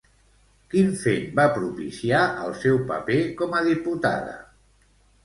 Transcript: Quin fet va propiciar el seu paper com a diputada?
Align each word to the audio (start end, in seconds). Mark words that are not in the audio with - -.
Quin 0.69 0.87
fet 1.01 1.27
va 1.39 1.43
propiciar 1.57 2.21
el 2.45 2.55
seu 2.63 2.79
paper 2.93 3.19
com 3.43 3.55
a 3.61 3.63
diputada? 3.69 4.35